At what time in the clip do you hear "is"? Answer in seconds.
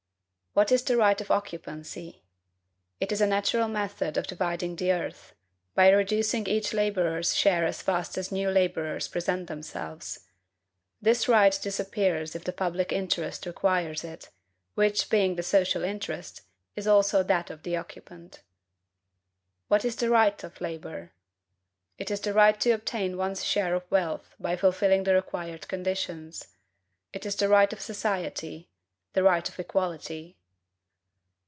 0.69-0.83, 3.13-3.21, 16.75-16.85, 19.85-19.95, 22.11-22.19, 27.25-27.37